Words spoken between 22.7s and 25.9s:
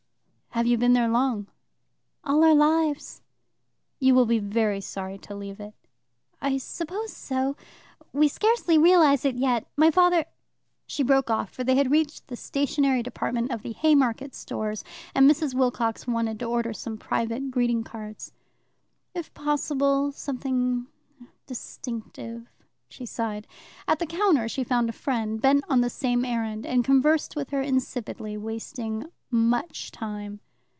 she sighed. At the counter she found a friend, bent on the